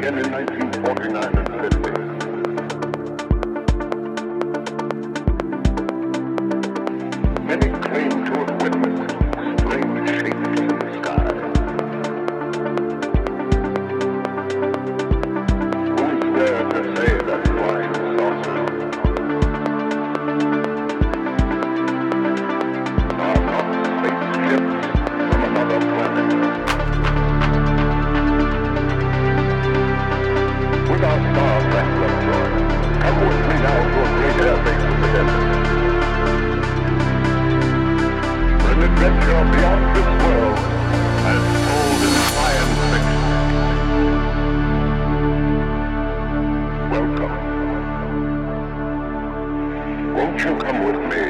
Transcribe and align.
begin 0.00 0.18
in 0.18 0.32
1949 0.32 1.36
and 1.36 1.72
50. 1.74 1.89
Adventure 39.02 39.44
beyond 39.56 39.96
this 39.96 40.08
world, 40.22 40.58
science 42.34 42.78
fiction. 42.90 43.22
Welcome. 46.90 47.34
Won't 50.14 50.38
you 50.40 50.52
come 50.58 50.80
with 50.84 51.00
me 51.12 51.24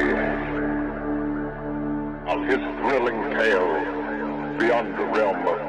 on 2.29 2.39
his 2.43 2.61
thrilling 2.79 3.21
tale 3.31 3.73
beyond 4.59 4.87
the 4.97 5.05
realm 5.05 5.47
of? 5.47 5.60